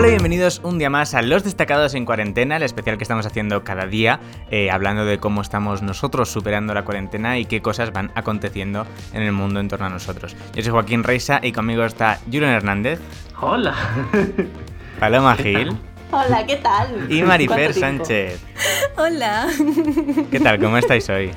[0.00, 3.26] Hola y bienvenidos un día más a Los Destacados en Cuarentena, el especial que estamos
[3.26, 4.18] haciendo cada día,
[4.50, 9.20] eh, hablando de cómo estamos nosotros superando la cuarentena y qué cosas van aconteciendo en
[9.20, 10.34] el mundo en torno a nosotros.
[10.54, 12.98] Yo soy Joaquín Reisa y conmigo está Julian Hernández.
[13.42, 13.74] Hola.
[14.98, 15.76] Paloma Gil.
[16.12, 17.06] Hola, ¿qué tal?
[17.08, 18.40] Y Marifer Sánchez.
[18.96, 19.46] Hola.
[20.30, 20.58] ¿Qué tal?
[20.58, 21.30] ¿Cómo estáis hoy?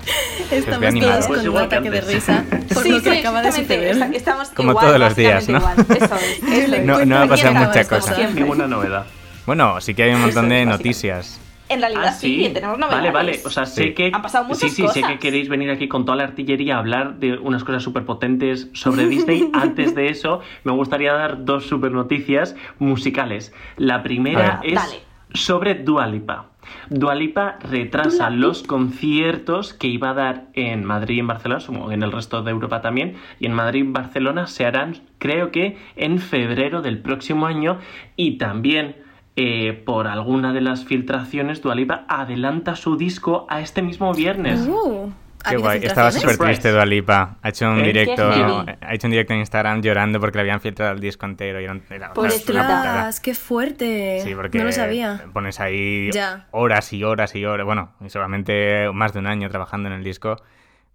[0.51, 1.11] Estamos animado.
[1.13, 2.43] todos Pues con un igual que ataque de risa
[2.73, 4.09] por lo que acaba de suceder.
[4.13, 6.03] Estamos Como igual, todos los días, básicamente igual.
[6.03, 6.43] Eso es.
[6.63, 8.17] es lo No- no ha pasado mucha cosa.
[8.34, 9.05] Ninguna novedad.
[9.45, 11.40] Bueno, sí que hay un montón de Eso es, noticias.
[11.73, 13.12] En realidad Ah, sí, tenemos novedades.
[13.13, 13.40] Vale, vale.
[13.45, 13.94] O sea, sé Sí.
[13.94, 14.12] que.
[14.13, 16.80] Han pasado muchas sí, sí, sé que queréis venir aquí con toda la artillería a
[16.80, 19.49] hablar de unas cosas súper potentes sobre Disney.
[19.54, 23.54] Antes de eso, me gustaría dar dos súper noticias musicales.
[23.77, 24.99] La primera es Dale.
[25.34, 26.48] sobre Dua Lipa.
[26.90, 31.90] Dua Lipa retrasa los conciertos que iba a dar en Madrid y en Barcelona, supongo
[31.90, 35.52] que en el resto de Europa también, y en Madrid y Barcelona se harán, creo
[35.52, 37.80] que, en febrero del próximo año,
[38.15, 38.96] y también
[39.35, 44.62] eh, por alguna de las filtraciones, Dua Lipa adelanta su disco a este mismo viernes.
[44.67, 45.12] Uh,
[45.43, 45.79] ¿ha Qué guay.
[45.84, 46.71] Estaba súper triste.
[46.71, 47.37] Dualipa.
[47.41, 47.84] Ha hecho un ¿Eh?
[47.84, 48.29] directo.
[48.29, 51.65] Ha hecho un directo en Instagram llorando porque le habían filtrado el disco entero y
[51.90, 52.12] era.
[52.15, 54.21] Ostras, qué fuerte.
[54.23, 55.25] Sí, porque No lo sabía.
[55.34, 56.47] pones ahí Ya.
[56.51, 60.03] horas y horas y horas, bueno, y solamente más de un año trabajando en el
[60.03, 60.37] disco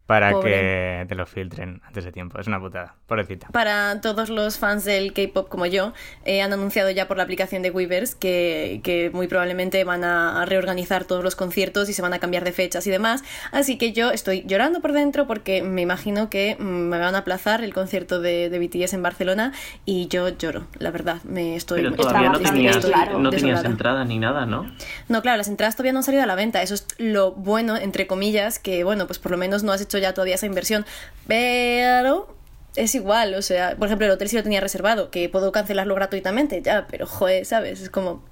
[0.08, 0.50] para Pobre.
[0.52, 2.40] que te lo filtren antes de tiempo.
[2.40, 3.48] Es una putada, pobrecita.
[3.48, 5.92] Para todos los fans del K-pop como yo,
[6.24, 10.46] eh, han anunciado ya por la aplicación de Weavers que, que muy probablemente van a
[10.46, 13.22] reorganizar todos los conciertos y se van a cambiar de fechas y demás.
[13.52, 17.18] Así que yo estoy llorando por dentro porque me imagino que mm, me van a
[17.18, 19.52] aplazar el concierto de, de BTS en Barcelona
[19.84, 21.18] y yo lloro, la verdad.
[21.24, 23.68] Me estoy Pero todavía no tenías, estoy claro, no tenías desolada.
[23.68, 24.72] entrada ni nada, ¿no?
[25.08, 26.62] No, claro, las entradas todavía no han salido a la venta.
[26.62, 29.97] Eso es lo bueno, entre comillas, que bueno, pues por lo menos no has hecho
[29.98, 30.84] ya todavía esa inversión.
[31.26, 32.34] Pero
[32.76, 35.94] es igual, o sea, por ejemplo, el hotel sí lo tenía reservado, que puedo cancelarlo
[35.94, 37.80] gratuitamente, ya, pero joder, ¿sabes?
[37.80, 38.24] Es como.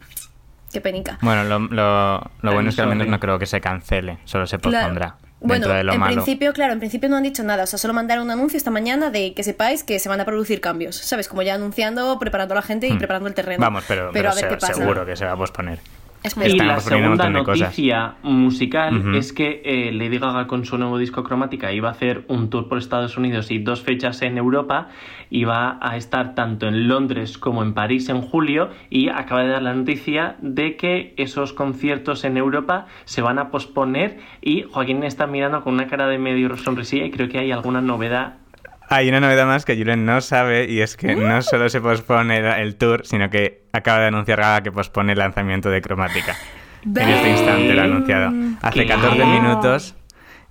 [0.72, 1.18] Qué penica.
[1.22, 4.46] Bueno, lo, lo, lo bueno es que al menos no creo que se cancele, solo
[4.46, 4.78] se Claro.
[4.78, 5.16] pospondrá.
[5.38, 6.14] Bueno, dentro de lo en malo.
[6.14, 8.70] principio, claro, en principio no han dicho nada, o sea, solo mandaron un anuncio esta
[8.70, 11.28] mañana de que sepáis que se van a producir cambios, ¿sabes?
[11.28, 12.98] Como ya anunciando, preparando a la gente y Hmm.
[12.98, 13.60] preparando el terreno.
[13.60, 14.74] Vamos, pero, pero a ver se- qué pasa.
[14.74, 15.78] seguro que se va a posponer.
[16.44, 21.72] Y la segunda noticia musical es que eh, Lady Gaga con su nuevo disco Cromática
[21.72, 24.88] iba a hacer un tour por Estados Unidos y dos fechas en Europa
[25.30, 29.50] y va a estar tanto en Londres como en París en julio y acaba de
[29.50, 35.02] dar la noticia de que esos conciertos en Europa se van a posponer y Joaquín
[35.04, 38.38] está mirando con una cara de medio sonrisilla y creo que hay alguna novedad
[38.88, 42.38] Hay una novedad más que Julen no sabe y es que no solo se pospone
[42.62, 46.36] el- tour, sino que acaba de anunciar Gaga que pospone el lanzamiento de Cromática.
[46.84, 48.32] En este instante lo ha anunciado.
[48.62, 48.86] Hace ¿Qué?
[48.86, 49.94] 14 minutos.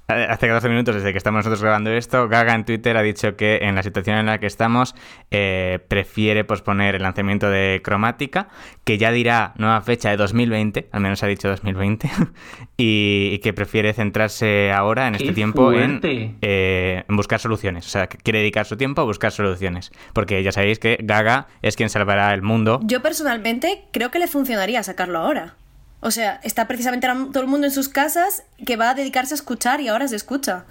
[0.08, 3.58] Hace 14 minutos desde que estamos nosotros grabando esto, Gaga en Twitter ha dicho que
[3.64, 4.94] en la situación en la que estamos
[5.32, 8.50] eh, prefiere posponer el lanzamiento de Cromática,
[8.84, 12.08] que ya dirá nueva fecha de 2020, al menos ha dicho 2020,
[12.78, 17.88] y, y que prefiere centrarse ahora en ¡Qué este tiempo en, eh, en buscar soluciones.
[17.88, 19.92] O sea, que quiere dedicar su tiempo a buscar soluciones.
[20.14, 22.80] Porque ya sabéis que Gaga es quien salvará el mundo.
[22.84, 25.56] Yo personalmente creo que le funcionaría sacarlo ahora.
[26.02, 29.38] O sea, está precisamente todo el mundo en sus casas que va a dedicarse a
[29.38, 30.66] escuchar y ahora se escucha.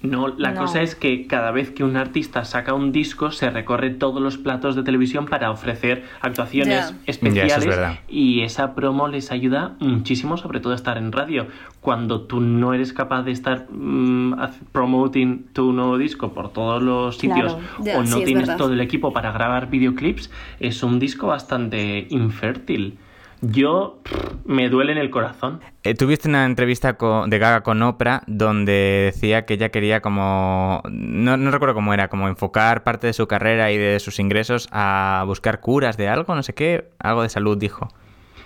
[0.00, 0.62] No, la No.
[0.62, 4.36] cosa es que cada vez que un artista saca un disco se recorre todos los
[4.36, 7.98] platos de televisión para ofrecer actuaciones especiales Ya, eso es verdad.
[8.08, 11.46] y esa promo les ayuda muchísimo, sobre todo a estar en radio.
[11.80, 14.34] Cuando tú no eres capaz de estar mm,
[14.72, 18.00] promoting tu nuevo disco por todos los sitios Claro.
[18.00, 22.98] O no sí, tienes todo el equipo para grabar videoclips, es un disco bastante infértil.
[23.42, 25.60] Yo pff, me duele en el corazón.
[25.82, 30.80] Eh, Tuviste una entrevista co- de Gaga con Oprah donde decía que ella quería como...
[30.88, 34.68] No, no recuerdo cómo era, como enfocar parte de su carrera y de sus ingresos
[34.70, 37.88] a buscar curas de algo, no sé qué, algo de salud dijo.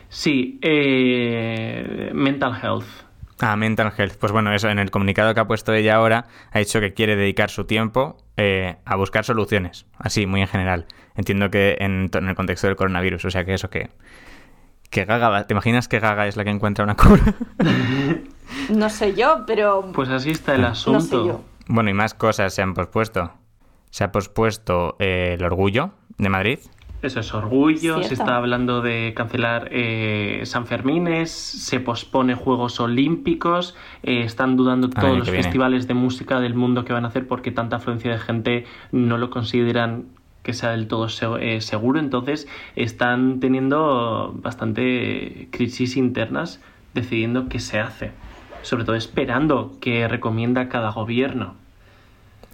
[0.09, 2.87] Sí, eh, mental health.
[3.41, 4.15] Ah, mental health.
[4.19, 7.16] Pues bueno, eso en el comunicado que ha puesto ella ahora ha dicho que quiere
[7.16, 10.87] dedicar su tiempo eh, a buscar soluciones, así, muy en general.
[11.16, 13.91] Entiendo que en, en el contexto del coronavirus, o sea que eso que...
[14.91, 17.22] Que Gaga, va- ¿te imaginas que Gaga es la que encuentra una cura?
[18.71, 21.00] No sé yo, pero Pues así está el no asunto.
[21.00, 21.41] sé yo.
[21.68, 23.33] Bueno, y más cosas se han pospuesto.
[23.91, 26.59] Se ha pospuesto eh, el orgullo de Madrid.
[27.03, 33.77] Eso es orgullo, se está hablando de cancelar eh, San Fermines, se pospone Juegos Olímpicos,
[34.03, 35.42] eh, están dudando Al todos los viene.
[35.42, 39.18] festivales de música del mundo que van a hacer porque tanta afluencia de gente no
[39.18, 40.06] lo consideran
[40.47, 41.09] que sea del todo
[41.41, 42.47] eh, seguro, entonces
[42.77, 46.60] están teniendo bastante crisis internas
[46.95, 48.13] decidiendo qué se hace,
[48.63, 51.57] sobre todo esperando que recomienda cada gobierno.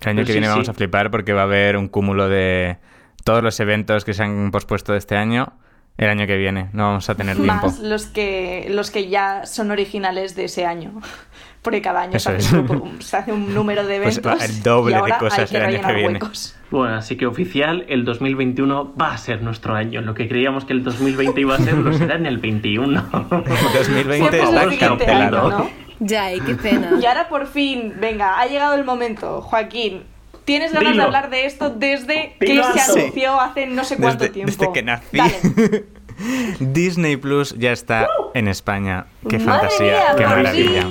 [0.01, 0.71] El año Pues que sí, viene vamos sí.
[0.71, 2.79] a flipar porque va a haber un cúmulo de
[3.25, 5.53] todos los eventos que se han pospuesto de este año.
[5.99, 6.69] El año que viene.
[6.73, 7.55] No vamos a tener tiempo.
[7.67, 11.01] Más los que, los que ya son originales de ese año.
[11.63, 12.53] Porque cada año Eso se hace, es.
[12.55, 14.45] un grupo- se hace un número de Pues eventos.
[14.45, 16.13] el doble y de ahora cosas hay que el año que viene.
[16.15, 16.57] huecos.
[16.73, 20.01] Bueno, así que oficial, el 2021 va a ser nuestro año.
[20.01, 23.01] Lo que creíamos que el 2020 iba a ser, lo será en el 21.
[23.13, 25.47] 2020 Siempre es está cancelado.
[25.49, 25.71] año, ¿no?
[26.01, 26.99] Ya, y qué pena.
[27.01, 29.41] Y ahora por fin, venga, ha llegado el momento.
[29.43, 30.03] Joaquín,
[30.45, 34.35] ¿tienes ganas de hablar de esto desde que se anunció hace no sé cuánto Desde,
[34.35, 34.53] tiempo?
[34.53, 35.17] desde que nací.
[35.17, 35.85] Dale.
[36.61, 39.07] Disney Plus ya está en España.
[39.29, 40.89] Qué Madre fantasía, mía, qué maravilla.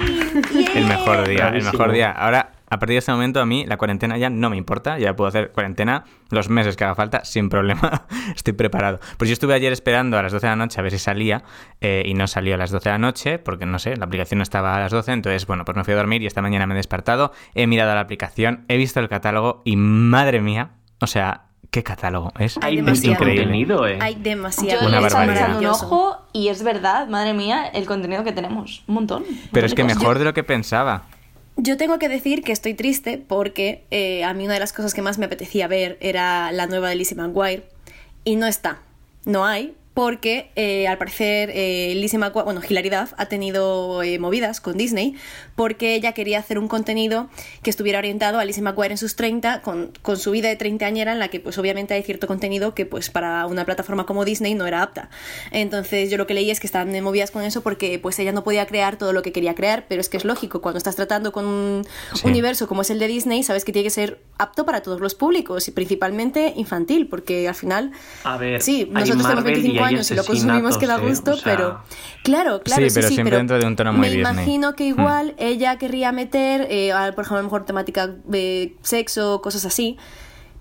[0.75, 2.11] El mejor día, el mejor día.
[2.11, 4.97] Ahora, a partir de este momento, a mí la cuarentena ya no me importa.
[4.97, 8.05] Ya puedo hacer cuarentena los meses que haga falta sin problema.
[8.35, 9.01] Estoy preparado.
[9.17, 11.43] Pues yo estuve ayer esperando a las 12 de la noche a ver si salía
[11.81, 14.37] eh, y no salió a las 12 de la noche porque, no sé, la aplicación
[14.37, 15.11] no estaba a las 12.
[15.11, 17.93] Entonces, bueno, pues me fui a dormir y esta mañana me he despertado, he mirado
[17.93, 20.69] la aplicación, he visto el catálogo y, madre mía,
[21.01, 22.31] o sea, qué catálogo.
[22.39, 23.43] Es, Hay es demasiado increíble.
[23.43, 23.97] contenido, eh.
[24.01, 24.87] Hay Yo demasiado.
[24.87, 25.59] Una he estado barbaridad.
[25.59, 28.83] un ojo y es verdad, madre mía, el contenido que tenemos.
[28.87, 29.23] Un montón.
[29.23, 29.97] un Pero montón es que cosas.
[29.97, 31.03] mejor de lo que pensaba.
[31.63, 34.95] Yo tengo que decir que estoy triste porque eh, a mí una de las cosas
[34.95, 37.65] que más me apetecía ver era la nueva de Lizzie McGuire
[38.23, 38.81] y no está,
[39.25, 44.19] no hay, porque eh, al parecer eh, Lizzie McGuire, bueno, Hilary Duff ha tenido eh,
[44.19, 45.15] movidas con Disney
[45.55, 47.29] porque ella quería hacer un contenido
[47.61, 50.85] que estuviera orientado a Lizzie McGuire en sus 30 con, con su vida de 30
[50.85, 54.23] añera en la que pues obviamente hay cierto contenido que pues para una plataforma como
[54.23, 55.09] Disney no era apta.
[55.51, 58.43] Entonces yo lo que leí es que eh, movidas con eso porque pues ella no
[58.45, 61.31] podía crear todo lo que quería crear, pero es que es lógico, cuando estás tratando
[61.31, 62.27] con un Sí.
[62.27, 65.15] universo como es el de Disney, sabes que tiene que ser apto para todos los
[65.15, 67.91] públicos y principalmente infantil, porque al final
[68.23, 71.31] A ver, Sí, nosotros tenemos Marvel 25 hay años y lo consumimos que da gusto,
[71.31, 71.81] eh, o sea, pero
[72.23, 74.21] claro, claro, Sí, sí, pero sí, siempre pero dentro de un tono muy me Disney.
[74.33, 74.99] imagino que Hmm.
[74.99, 79.65] igual ella querría meter, eh, a- por ejemplo, a lo mejor temática de sexo, cosas
[79.65, 79.97] así.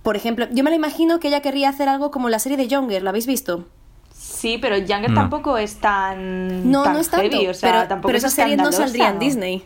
[0.03, 2.69] Por ejemplo, yo me la imagino que ella querría hacer algo como la serie de
[2.69, 3.67] Younger, ¿la habéis visto?
[4.13, 5.21] Sí, pero Younger No.
[5.21, 6.71] tampoco es tan.
[6.71, 8.63] No, tan no es tanto, heavy, o sea, pero, tampoco pero es esa serie no
[8.65, 8.85] escandalosa.
[8.87, 9.65] saldría en Disney.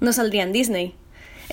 [0.00, 0.94] No saldría en Disney.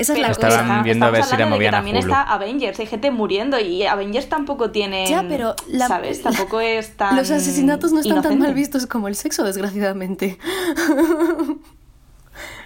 [0.01, 0.61] Esa es la Pero Estaban cosa.
[0.73, 2.05] está- viendo a ver si la movían también Hulu.
[2.07, 5.05] está Avengers, hay gente muriendo y Avengers tampoco tiene.
[5.07, 6.21] Ya, pero la- ¿Sabes?
[6.21, 7.15] Tampoco es tan.
[7.15, 10.37] Los asesinatos no están tan mal vistos como el sexo, desgraciadamente.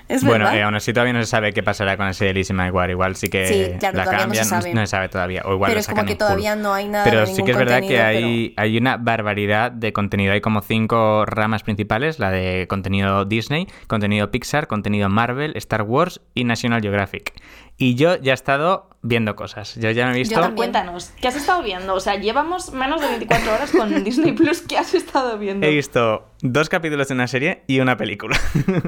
[0.07, 2.55] es Bueno, eh, aún así todavía no se sabe qué pasará con ese de Lizzie
[2.55, 2.91] McGuire.
[2.91, 4.73] Igual sí que Sí, claro, la todavía no se cambian, sabe.
[4.73, 5.41] no se sabe todavía.
[5.45, 7.57] O igual Pero es como que todavía no hay nada Pero de sí que es
[7.57, 10.33] verdad que hay, hay una barbaridad de contenido.
[10.33, 16.21] Hay como cinco ramas principales: la de contenido Disney, contenido Pixar, contenido Marvel, Star Wars
[16.33, 17.33] y National Geographic.
[17.77, 19.75] Y yo ya he estado viendo cosas.
[19.75, 20.39] Yo ya me he visto.
[20.39, 21.93] Yo cuéntanos, ¿qué has estado viendo?
[21.93, 24.61] O sea, llevamos menos de 24 horas con Disney Plus.
[24.61, 25.65] ¿Qué has estado viendo?
[25.65, 28.39] He visto dos capítulos de una serie y una película.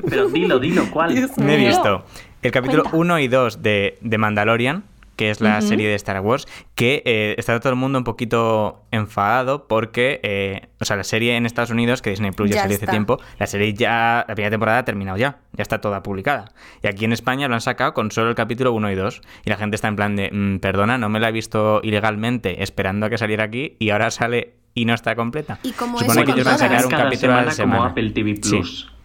[0.10, 1.14] Pero dilo, dilo, ¿cuál?
[1.38, 2.06] Me he visto
[2.42, 2.98] el capítulo Cuenta.
[2.98, 4.84] 1 y 2 de, de Mandalorian,
[5.18, 8.86] que es la serie de Star Wars, que eh, está todo el mundo un poquito
[8.92, 12.62] enfadado porque, eh, o sea, la serie en Estados Unidos, que Disney Plus ya, Ya
[12.62, 16.04] salió hace tiempo, la serie ya, la primera temporada ha terminado ya, ya está toda
[16.04, 16.46] publicada.
[16.82, 19.22] Y aquí en España lo han sacado con solo el capítulo 1 y 2.
[19.46, 22.62] Y la gente está en plan de, "Mm, perdona, no me la he visto ilegalmente
[22.64, 25.58] esperando a que saliera aquí y ahora sale y no está completa.
[25.64, 27.90] Y como Supone eso que ellos van a sacar un capítulo a la semana como.
[27.90, 28.36] Apple TV.
[28.36, 28.82] Plus.
[28.82, 28.97] Sí,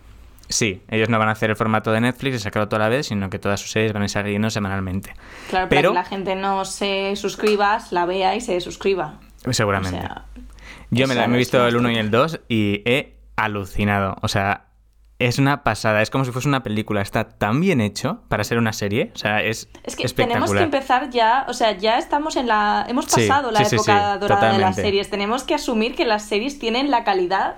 [0.88, 3.31] ellos no van a hacer el formato de Netflix y sacarlo toda la vez, sino
[3.31, 5.14] que todas sus series van a ir saliendo semanalmente.
[5.50, 9.21] Claro, para Pero- que la gente no se suscriba, la vea y se suscriba.
[9.50, 9.99] Seguramente.
[9.99, 10.25] O sea,
[10.90, 14.16] Yo me, la, me he visto el 1 y el 2 y he alucinado.
[14.23, 14.66] O sea,
[15.18, 16.02] es una pasada.
[16.02, 17.00] Es como si fuese una película.
[17.00, 19.11] Está tan bien hecho para ser una serie.
[19.14, 20.59] O sea, es, Es que tenemos espectacular.
[20.59, 22.85] que empezar ya, o sea, ya estamos en la...
[22.88, 25.11] Hemos Sí, pasado la sí, sí, época sí, dorada de las series.
[25.11, 27.56] Tenemos que asumir que las series tienen la calidad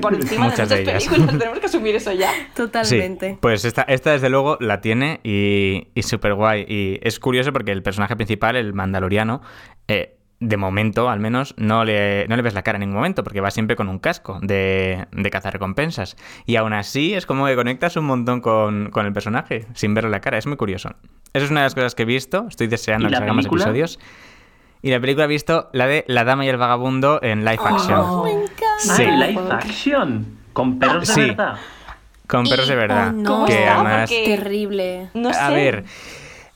[0.00, 1.04] por encima de Muchas muchas de ellas.
[1.08, 1.38] películas.
[1.38, 2.30] Tenemos que asumir eso ya.
[2.54, 3.30] Totalmente.
[3.30, 6.64] Sí, pues esta, esta desde luego la tiene y, y súper guay.
[6.68, 9.42] Y es curioso porque el personaje principal, el mandaloriano,
[9.88, 13.24] eh, de momento al menos no le, no le ves la cara en ningún momento
[13.24, 16.16] porque va siempre con un casco de, de cazar recompensas.
[16.44, 20.10] Y aún así es como que conectas un montón con, con el personaje sin verle
[20.10, 20.36] la cara.
[20.36, 20.90] Es muy curioso.
[21.32, 22.46] Eso es una de las cosas que he visto.
[22.48, 23.98] Estoy deseando ¿Y que salgan más episodios.
[24.82, 27.98] Y la película he visto la de La Dama y el Vagabundo en live action.
[27.98, 28.65] Oh, me encanta.
[28.78, 29.02] Sí.
[29.04, 30.38] Ah, live action.
[30.52, 31.20] Con perros de Sí.
[31.28, 31.56] verdad.
[32.26, 33.08] Con perros de verdad.
[33.08, 33.30] oh, no.
[33.30, 34.10] ¿Cómo que además...
[34.10, 35.08] Porque- Terrible.
[35.14, 35.38] No sé.
[35.40, 35.84] A ver,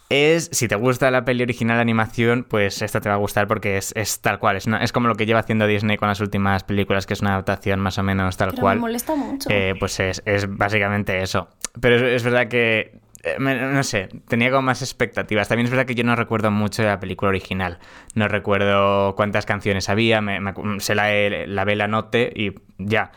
[0.08, 3.46] es si te gusta la peli original de animación, pues esta te va a gustar
[3.46, 4.56] porque es, es tal cual.
[4.56, 7.20] Es, una- es como lo que lleva haciendo Disney con las últimas películas, que es
[7.20, 8.76] una adaptación más o menos tal Pero cual.
[8.76, 9.48] me molesta mucho.
[9.52, 11.48] Eh, pues es, es básicamente eso.
[11.80, 12.98] Pero es, es verdad que.
[13.22, 15.48] Eh, no sé, tenía como más expectativas.
[15.48, 17.78] También es verdad que yo no recuerdo mucho de la película original.
[18.14, 21.10] No recuerdo cuántas canciones había, me, me sé la,
[21.46, 23.12] la vela note y ya.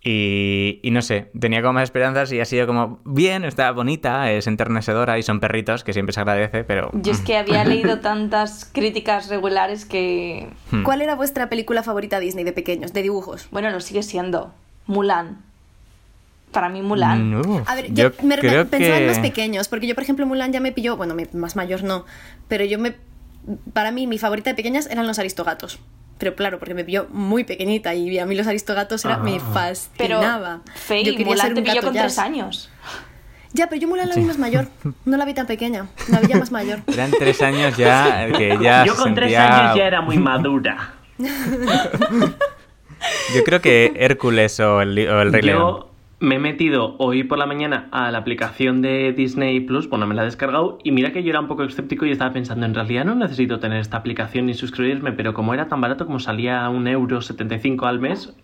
[0.00, 4.30] Y, y no sé, tenía como más esperanzas y ha sido como bien, está bonita,
[4.30, 6.90] es enternecedora y son perritos, que siempre se agradece, pero...
[6.94, 10.48] Yo es que había leído tantas críticas regulares que.
[10.70, 10.84] Hmm.
[10.84, 13.48] ¿Cuál era vuestra película favorita Disney de pequeños, de dibujos?
[13.50, 14.54] Bueno, lo sigue siendo.
[14.86, 15.47] Mulan.
[16.52, 17.30] Para mí, Mulan.
[17.30, 20.24] No, A ver, yo, me, me creo pensaba en más pequeños, porque yo, por ejemplo,
[20.26, 22.04] Mulan ya me pilló, bueno, me- más mayor no,
[22.48, 22.94] pero yo me.
[23.72, 25.78] Para mí, mi favorita de pequeñas eran los aristogatos.
[26.18, 29.52] Pero claro, porque me pilló muy pequeñita y a mí los aristogatos era, me Pero,
[29.52, 30.60] fascinaba.
[30.74, 32.70] Fey, yo quería Mulan ser te un pilló gato con tres años.
[33.52, 34.66] Ya, pero yo Mulan la vi más mayor.
[35.04, 36.80] No la vi tan pequeña, la vi ya más mayor.
[36.88, 40.94] Eran tres años ya que ya Yo con tres años ya era muy madura.
[43.34, 45.84] Yo creo que Hércules o el, o el Rey León.
[46.20, 50.16] Me he metido hoy por la mañana a la aplicación de Disney Plus, bueno, me
[50.16, 52.74] la he descargado y mira que yo era un poco escéptico y estaba pensando, en
[52.74, 56.64] realidad no necesito tener esta aplicación ni suscribirme, pero como era tan barato como salía
[56.64, 58.34] a un euro 75 al mes,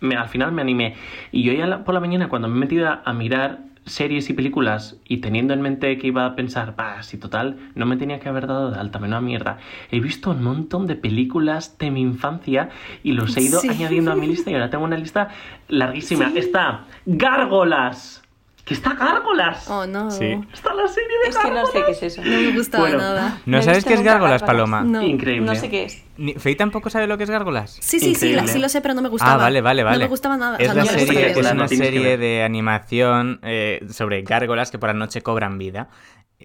[0.00, 0.96] me, al final me animé.
[1.30, 5.18] Y la- por la mañana cuando me he metido a mirar series y películas y
[5.18, 8.46] teniendo en mente que iba a pensar, bah, si total, no me tenía que haber
[8.46, 9.58] dado de alta, menuda mierda.
[9.90, 12.70] He visto un montón de películas de mi infancia
[13.02, 13.68] y los he ido Sí.
[13.68, 15.28] añadiendo a mi lista y ahora tengo una lista
[15.68, 16.30] larguísima.
[16.34, 18.22] Está Gárgolas.
[18.64, 19.68] Que está Gárgolas.
[19.68, 20.10] Oh, no.
[20.10, 20.38] Sí.
[20.52, 21.70] Está la serie de Es que no Gárgolas.
[21.72, 22.22] sé qué es eso.
[22.24, 22.98] No me gustaba Bueno.
[22.98, 23.38] nada.
[23.46, 24.42] ¿No sabes qué es Gárgolas, Gárgolas.
[24.42, 24.82] Paloma?
[24.82, 25.02] No.
[25.02, 25.46] Increíble.
[25.46, 26.02] No sé qué es.
[26.40, 27.78] Fey tampoco sabe lo que es Gárgolas.
[27.80, 29.32] Sí, sí, sí, la- sí lo sé, pero no me gustaba.
[29.32, 29.96] Ah, vale, vale, vale.
[29.96, 30.56] No me gustaba nada.
[30.58, 33.84] Es, O sea, la no me serie, gustaba es verla, una serie de animación eh,
[33.90, 35.88] sobre gárgolas que por la noche cobran vida.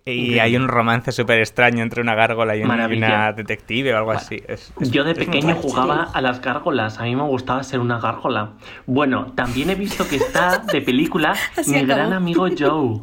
[0.04, 4.42] Y hay un romance súper extraño entre una gárgola y una detective o algo así.
[4.48, 8.00] Es- es- Yo de pequeño jugaba a las gárgolas, a mí me gustaba ser una
[8.00, 8.52] gárgola.
[8.86, 11.96] Bueno, también he visto que está de película Así mi acabó.
[11.96, 13.00] gran amigo Joe.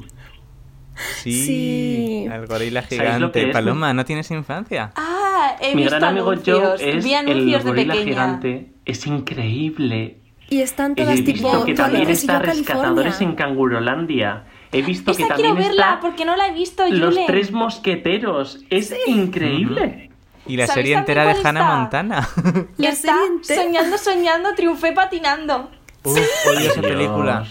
[0.95, 2.29] Sí, Sí.
[2.31, 3.47] el gorila ¿Sabéis lo gigante.
[3.49, 3.53] es?
[3.53, 4.93] Paloma, ¿no tienes infancia?
[4.95, 6.61] Ah, he Mi visto gran amigo anuncios.
[6.61, 7.25] Joe es Vi el
[7.65, 8.13] de gorila pequeña.
[8.13, 8.73] gigante.
[8.85, 10.19] Es increíble.
[10.51, 11.65] Y están He todas visto tipo.
[11.65, 13.35] que también está Rescatadores en.
[13.35, 14.45] Cangurolandia.
[14.73, 17.25] He visto que Esa también quiero verla está porque no la he visto, Los Yule.
[17.27, 18.61] Tres Mosqueteros.
[18.71, 20.11] Es increíble.
[20.47, 21.77] Y la ¿Sabéis serie entera de Hannah está?
[21.77, 22.29] Montana.
[22.79, 23.63] La Está serie entera.
[23.63, 25.71] soñando, soñando, triunfé patinando.
[26.05, 27.45] Uf, odio esa película.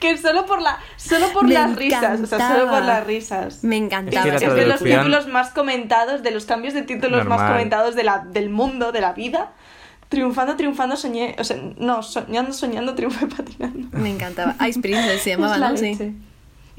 [0.00, 2.80] Que solo por la, solo por Me las risas, o sea, solo por encantaba.
[2.86, 3.62] las risas.
[3.62, 4.24] Me Es encantaba.
[4.24, 7.52] que la Es de los títulos más comentados, de los cambios de títulos más Normal.
[7.52, 9.52] comentados de la, del mundo, de la vida.
[10.08, 11.36] Triunfando, triunfando, soñé.
[11.38, 13.88] O sea, no, soñando, soñando, triunfé patinando.
[13.98, 14.56] Me encantaba.
[14.66, 15.76] Ice Princess se Es llamaba, la ¿no?
[15.76, 16.16] Sí.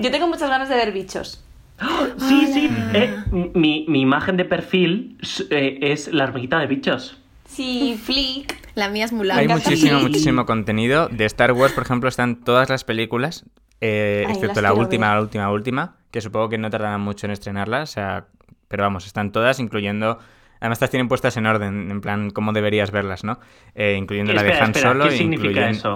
[0.02, 1.44] Yo tengo muchas ganas de ver bichos.
[2.18, 2.70] Sí, sí.
[2.94, 3.16] eh,
[3.56, 5.18] mi, mi imagen de perfil
[5.50, 7.18] eh, es la hormiguita de bichos.
[7.46, 8.56] Sí, Flick.
[8.76, 9.38] La mía es Mulan.
[9.40, 10.10] Hay muchísimo, Flick.
[10.10, 11.08] muchísimo contenido.
[11.10, 13.46] De Star Wars, por ejemplo, están todas las películas,
[13.82, 15.16] eh, Ay, excepto la última, ver.
[15.18, 17.90] la última, última, que supongo que no tardarán mucho en estrenarlas.
[17.90, 18.26] O sea,
[18.68, 20.20] pero vamos, están todas, incluyendo.
[20.62, 23.40] Además, estas tienen puestas en orden, en plan, cómo deberías verlas, ¿no?
[23.76, 25.06] Eh, incluyendo la de Han espera, Solo.
[25.06, 25.94] ¿Qué significa incluyen- eso?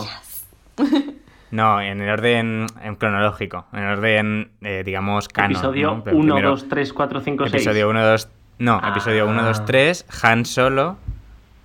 [1.51, 5.51] No, en el orden en cronológico, en orden, eh, digamos, canon.
[5.51, 6.03] Episodio ¿no?
[6.03, 7.53] Pero 1, primero- 2, 3, 4, 5, 6.
[7.55, 8.29] Episodio 1, 2.
[8.59, 8.89] No, Ah.
[8.89, 10.97] episodio 1, 2, 3, Han Solo,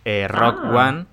[0.04, 0.88] eh, Rock Ah.
[0.88, 1.06] One,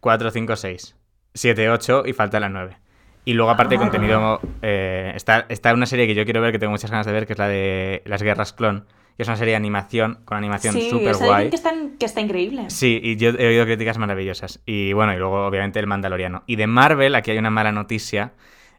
[0.00, 0.96] 4, 5, 6,
[1.34, 2.76] 7, 8 y falta la 9.
[3.24, 3.78] Y luego, aparte, Ah.
[3.78, 4.40] contenido.
[4.62, 7.26] eh, está, está una serie que yo quiero ver, que tengo muchas ganas de ver,
[7.26, 8.84] que es la de Las Guerras Clon.
[9.16, 11.50] Que es una serie de animación, con animación Sí, súper dicen guay.
[11.50, 12.64] que está, que está increíble.
[12.70, 14.60] Sí, y yo he oído críticas maravillosas.
[14.66, 16.42] Y bueno, y luego obviamente el Mandaloriano.
[16.46, 18.32] Y de Marvel, aquí hay una mala noticia,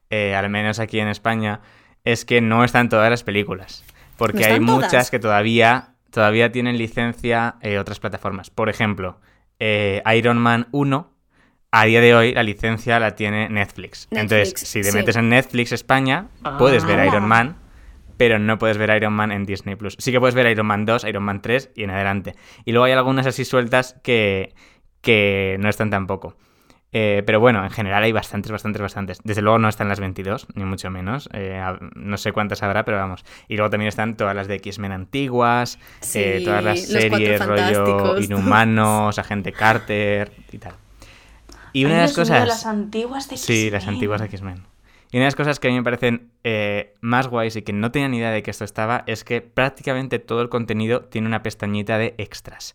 [0.09, 1.61] eh, al menos aquí en España,
[2.03, 3.83] es que no están todas las películas.
[4.17, 4.83] Porque ¿No hay todas?
[4.85, 8.49] muchas que todavía, todavía tienen licencia eh, otras plataformas.
[8.49, 9.19] Por ejemplo,
[9.59, 11.11] eh, Iron Man 1,
[11.71, 14.07] a día de hoy la licencia la tiene Netflix.
[14.11, 14.97] Entonces, si te sí.
[14.97, 16.27] metes en Netflix España,
[16.59, 17.05] puedes ver Ah.
[17.07, 17.55] Iron Man,
[18.17, 19.95] pero no puedes ver Iron Man en Disney Plus.
[19.99, 22.35] Sí que puedes ver Iron Man 2, Iron Man 3 y en adelante.
[22.65, 24.53] Y luego hay algunas así sueltas que,
[25.01, 26.35] que no están tampoco.
[26.95, 29.19] Eh, pero bueno, en general hay bastantes, bastantes, bastantes.
[29.23, 31.27] Desde luego no están las 22, ni mucho menos.
[31.33, 31.59] Eh,
[31.95, 33.25] no sé cuántas habrá, pero vamos.
[33.47, 38.19] Y luego también están todas las de X-Men antiguas, Sí, eh, todas las series, rollo.
[38.19, 40.73] Inhumanos, Agente Carter y tal.
[41.73, 42.47] Y una Ay, de las Dios mío, cosas...
[42.47, 44.63] las antiguas de Sí, las antiguas de X-Men.
[45.13, 47.71] Y una de las cosas que a mí me parecen eh, más guays y que
[47.71, 51.27] no tenía ni idea de que esto estaba es que prácticamente todo el contenido tiene
[51.27, 52.73] una pestañita de extras.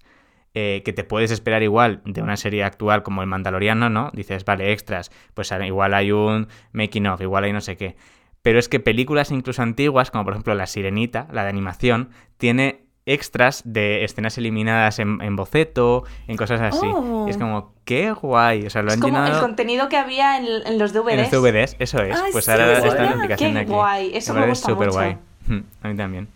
[0.54, 4.10] eh, que te puedes esperar igual de una serie actual como El Mandaloriano, ¿no?
[4.14, 7.96] Dices, vale, extras, pues igual hay un making of, igual hay no sé qué.
[8.42, 12.87] Pero es que películas incluso antiguas, como por ejemplo La Sirenita, la de animación, tiene
[13.12, 16.86] extras de escenas eliminadas en, en boceto, en cosas así.
[16.86, 17.26] Oh.
[17.26, 18.66] Y es como, qué guay.
[18.66, 21.12] O sea, lo Es han como el llenado contenido que había en, en los DVDs.
[21.14, 22.16] en los DVDs, eso es.
[22.20, 23.70] Ay, pues sí, ahora es está en la aplicación Qué de aquí.
[23.72, 24.98] guay, eso me gusta súper mucho.
[24.98, 25.16] guay.
[25.46, 26.28] Mm, A mí también.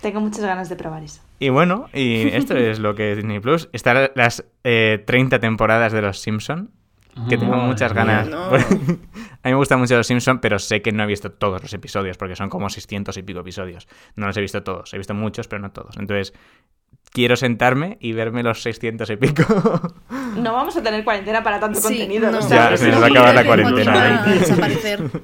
[0.00, 1.20] Tengo muchas ganas de probar eso.
[1.40, 3.68] Y bueno, y esto es lo que es Disney Plus.
[3.72, 6.70] Están las eh, 30 temporadas de Los Simpson
[7.28, 8.28] que tengo muchas ganas.
[8.28, 8.50] No.
[9.48, 11.72] a mí me gustan mucho los Simpsons, pero sé que no he visto todos los
[11.72, 13.88] episodios, porque son como 600 y pico episodios.
[14.16, 15.96] No los he visto todos, he visto muchos, pero no todos.
[15.98, 16.32] Entonces,
[17.12, 19.44] quiero sentarme y verme los 600 y pico.
[20.38, 22.30] No vamos a tener cuarentena para tanto Sí, contenido.
[22.30, 22.38] no.
[22.48, 25.08] Ya, se nos va a acabar la cuarentena, ¿eh?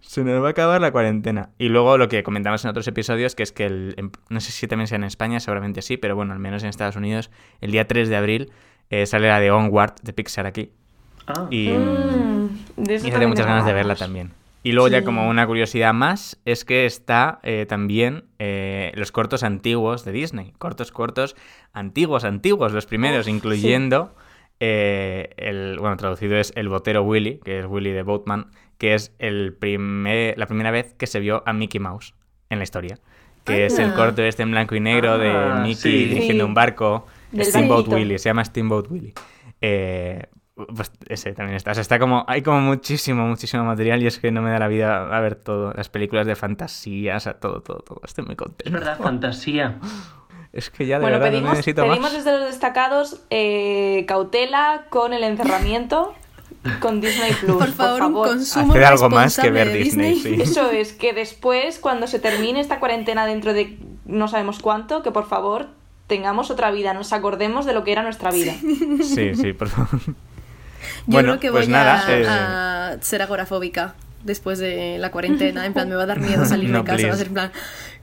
[0.00, 1.50] Se nos va a acabar la cuarentena.
[1.58, 4.52] Y luego lo que comentamos en otros episodios, que es que el, en- no sé
[4.52, 7.72] si también sea en España, seguramente sí, pero bueno, al menos en Estados Unidos, el
[7.72, 8.52] día 3 de abril
[8.90, 10.72] eh, sale la de Onward de Pixar aquí.
[11.26, 14.30] Ah, Y, Mm, de eso y tengo también muchas ganas de verla también.
[14.64, 19.42] Y luego ya como una curiosidad más, es que está eh, también eh, los cortos
[19.42, 20.52] antiguos de Disney.
[20.58, 21.34] Cortos, cortos,
[21.72, 24.14] antiguos, antiguos, los primeros, incluyendo
[24.60, 28.46] eh, el, bueno, traducido es El Botero Willy, que es Willy de Boatman,
[28.78, 32.14] que es el primer, la primera vez que se vio a Mickey Mouse
[32.48, 32.98] en la historia.
[33.44, 33.96] Que es el Anda.
[33.96, 36.04] corto este en blanco y negro de Ah, Mickey sí.
[36.04, 36.48] dirigiendo Sí.
[36.48, 37.08] un barco.
[37.32, 37.88] Del Steamboat.
[37.88, 39.12] Willy, se llama Steamboat Willy.
[40.54, 41.70] Pues ese también está.
[41.70, 42.24] O sea, está como.
[42.28, 45.34] Hay como muchísimo, muchísimo material y es que no me da la vida a ver
[45.34, 45.72] todo.
[45.72, 48.00] Las películas de fantasía, o sea, todo, todo, todo.
[48.04, 48.70] Estoy muy es contento.
[48.72, 49.78] verdad, fantasía.
[50.52, 52.12] Es que ya de Bueno, verdad no pedimos, necesito pedimos más.
[52.12, 56.14] desde los destacados eh, cautela con el encerramiento
[56.80, 57.56] con Disney Plus.
[57.56, 60.42] Por favor, un consumo Hacer algo más que responsable ver de Disney, sí.
[60.42, 65.10] Eso es, que después, cuando se termine esta cuarentena dentro de no sabemos cuánto, que
[65.10, 65.68] por favor
[66.06, 68.52] tengamos otra vida, nos acordemos de lo que era nuestra vida.
[69.02, 69.88] Sí, sí, por favor.
[71.06, 75.10] Yo Bueno, creo que pues voy nada, a, eh, a ser agorafóbica después de la
[75.10, 75.66] cuarentena.
[75.66, 77.02] En plan, me va a dar miedo salir No, de casa.
[77.08, 77.18] Va a please.
[77.18, 77.52] ser en plan,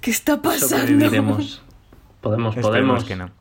[0.02, 0.78] ¿qué está pasando?
[0.78, 1.62] Sobreviviremos.
[2.22, 3.04] Podemos, Esperemos podemos.
[3.06, 3.32] que no.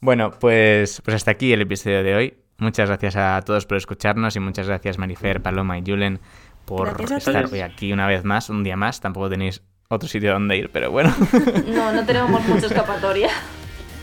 [0.00, 2.34] Bueno, pues, pues hasta aquí el episodio de hoy.
[2.58, 6.18] Muchas gracias a todos por escucharnos y muchas gracias Marifer, Paloma y Julen
[6.64, 9.00] por Gracias estar hoy aquí una vez más, un día más.
[9.00, 11.14] Tampoco tenéis otro sitio donde ir, pero bueno.
[11.68, 13.28] No, no tenemos mucha escapatoria.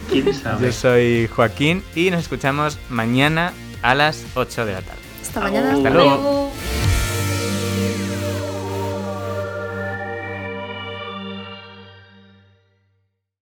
[0.10, 0.66] ¿Quién sabe?
[0.68, 5.02] Yo soy Joaquín y nos escuchamos mañana a las 8 de la tarde.
[5.22, 5.74] Hasta mañana.
[5.74, 6.10] Hasta luego.
[6.10, 6.52] Luego.